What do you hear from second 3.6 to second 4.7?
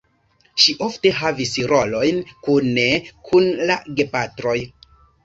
la gepatroj.